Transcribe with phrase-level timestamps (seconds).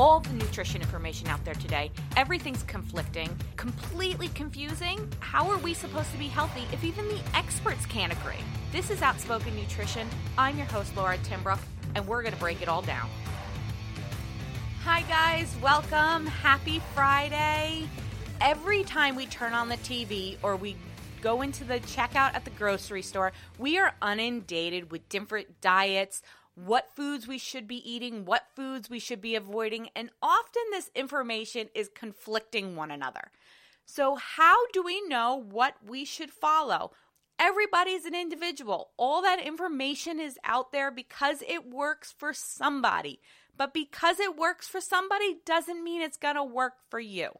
[0.00, 1.90] all the nutrition information out there today.
[2.16, 5.06] Everything's conflicting, completely confusing.
[5.20, 8.42] How are we supposed to be healthy if even the experts can't agree?
[8.72, 10.08] This is Outspoken Nutrition.
[10.38, 11.58] I'm your host, Laura Timbrook,
[11.94, 13.10] and we're going to break it all down.
[14.84, 15.54] Hi, guys.
[15.60, 16.26] Welcome.
[16.26, 17.86] Happy Friday.
[18.40, 20.76] Every time we turn on the TV or we
[21.20, 26.22] go into the checkout at the grocery store, we are inundated with different diets,
[26.66, 30.90] what foods we should be eating, what foods we should be avoiding, and often this
[30.94, 33.30] information is conflicting one another.
[33.84, 36.92] So, how do we know what we should follow?
[37.38, 38.90] Everybody's an individual.
[38.96, 43.20] All that information is out there because it works for somebody.
[43.56, 47.30] But because it works for somebody doesn't mean it's going to work for you.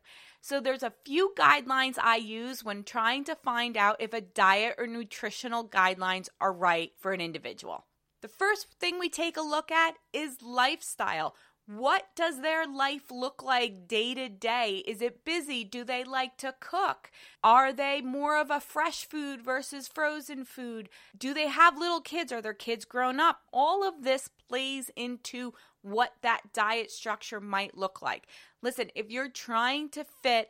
[0.40, 4.74] So there's a few guidelines I use when trying to find out if a diet
[4.78, 7.84] or nutritional guidelines are right for an individual.
[8.22, 11.34] The first thing we take a look at is lifestyle.
[11.66, 14.82] What does their life look like day to day?
[14.86, 15.62] Is it busy?
[15.62, 17.10] Do they like to cook?
[17.44, 20.88] Are they more of a fresh food versus frozen food?
[21.16, 22.32] Do they have little kids?
[22.32, 23.42] Are their kids grown up?
[23.52, 28.26] All of this plays into what that diet structure might look like.
[28.62, 30.48] Listen, if you're trying to fit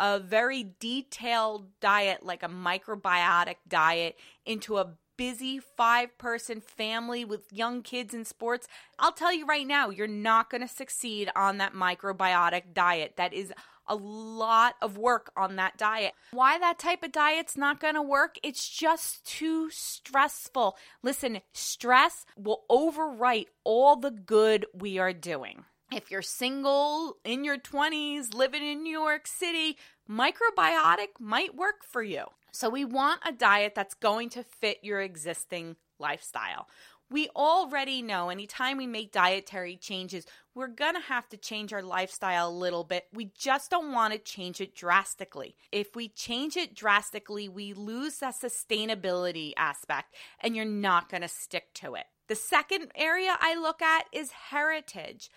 [0.00, 7.52] a very detailed diet like a microbiotic diet into a busy five person family with
[7.52, 8.66] young kids in sports,
[8.98, 13.14] I'll tell you right now, you're not going to succeed on that microbiotic diet.
[13.18, 13.52] That is
[13.86, 16.12] a lot of work on that diet.
[16.30, 18.38] Why that type of diet's not going to work?
[18.42, 20.76] It's just too stressful.
[21.02, 25.64] Listen, stress will overwrite all the good we are doing.
[25.90, 32.02] If you're single, in your 20s, living in New York City, microbiotic might work for
[32.02, 32.26] you.
[32.52, 36.68] So, we want a diet that's going to fit your existing lifestyle
[37.10, 41.82] we already know anytime we make dietary changes, we're going to have to change our
[41.82, 43.06] lifestyle a little bit.
[43.12, 45.56] We just don't want to change it drastically.
[45.72, 51.28] If we change it drastically, we lose that sustainability aspect and you're not going to
[51.28, 52.04] stick to it.
[52.28, 55.30] The second area I look at is heritage.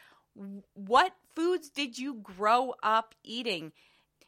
[0.73, 3.72] What foods did you grow up eating?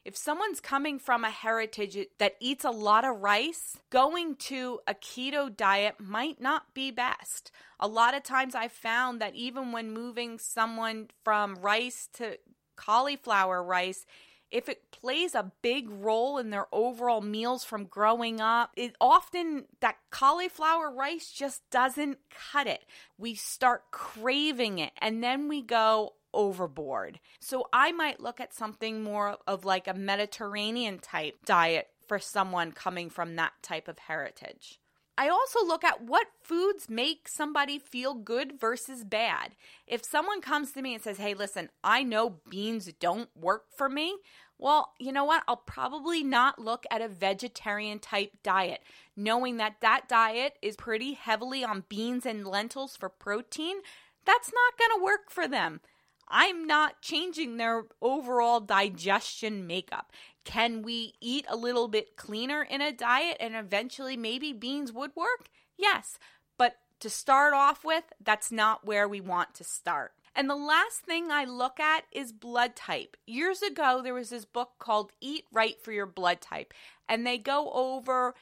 [0.05, 4.93] If someone's coming from a heritage that eats a lot of rice, going to a
[4.93, 7.51] keto diet might not be best.
[7.79, 12.37] A lot of times I've found that even when moving someone from rice to
[12.75, 14.05] cauliflower rice,
[14.53, 19.65] if it plays a big role in their overall meals from growing up, it often
[19.81, 22.85] that cauliflower rice just doesn't cut it.
[23.17, 27.19] We start craving it and then we go, overboard.
[27.39, 32.71] So I might look at something more of like a Mediterranean type diet for someone
[32.71, 34.79] coming from that type of heritage.
[35.18, 39.56] I also look at what foods make somebody feel good versus bad.
[39.85, 43.90] If someone comes to me and says, Hey, listen, I know beans don't work for
[43.90, 44.16] me,
[44.57, 45.44] well, you know what?
[45.47, 48.81] I'll probably not look at a vegetarian type diet,
[49.16, 53.78] knowing that that diet is pretty heavily on beans and lentils for protein.
[54.25, 55.81] That's not going to work for them.
[56.30, 60.12] I'm not changing their overall digestion makeup.
[60.43, 65.15] Can we eat a little bit cleaner in a diet and eventually maybe beans would
[65.15, 65.49] work?
[65.77, 66.17] Yes.
[66.57, 70.13] But to start off with, that's not where we want to start.
[70.35, 73.17] And the last thing I look at is blood type.
[73.27, 76.73] Years ago, there was this book called Eat Right for Your Blood Type,
[77.07, 78.33] and they go over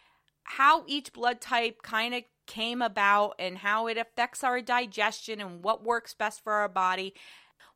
[0.44, 5.64] how each blood type kind of came about and how it affects our digestion and
[5.64, 7.14] what works best for our body.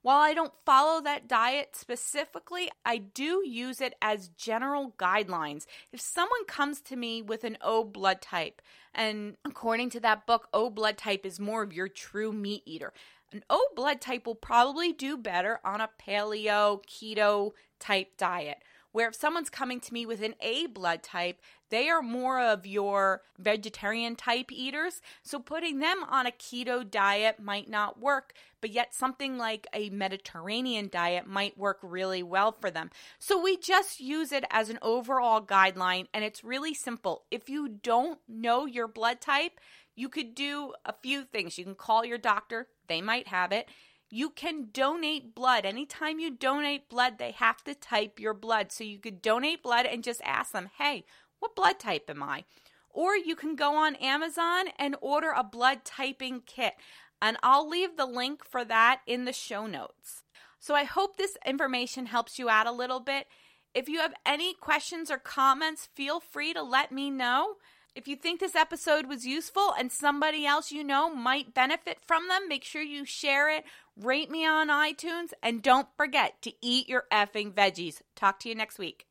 [0.02, 5.66] While I don't follow that diet specifically, I do use it as general guidelines.
[5.92, 8.62] If someone comes to me with an O blood type,
[8.94, 12.94] and according to that book, O blood type is more of your true meat eater.
[13.32, 18.60] An O blood type will probably do better on a paleo, keto type diet.
[18.92, 22.66] Where if someone's coming to me with an A blood type, they are more of
[22.66, 25.02] your vegetarian type eaters.
[25.24, 29.90] So putting them on a keto diet might not work, but yet something like a
[29.90, 32.92] Mediterranean diet might work really well for them.
[33.20, 37.24] So we just use it as an overall guideline, and it's really simple.
[37.32, 39.60] If you don't know your blood type,
[39.96, 41.58] you could do a few things.
[41.58, 43.70] You can call your doctor, they might have it.
[44.10, 45.66] You can donate blood.
[45.66, 48.72] Anytime you donate blood, they have to type your blood.
[48.72, 51.06] So you could donate blood and just ask them, hey,
[51.40, 52.44] what blood type am I?
[52.90, 56.76] Or you can go on Amazon and order a blood typing kit.
[57.22, 60.24] And I'll leave the link for that in the show notes.
[60.60, 63.28] So I hope this information helps you out a little bit.
[63.74, 67.56] If you have any questions or comments, feel free to let me know.
[67.96, 72.28] If you think this episode was useful and somebody else you know might benefit from
[72.28, 73.64] them, make sure you share it,
[73.96, 78.02] rate me on iTunes, and don't forget to eat your effing veggies.
[78.14, 79.08] Talk to you next week.